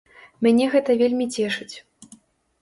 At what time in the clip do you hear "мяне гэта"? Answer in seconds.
0.45-0.95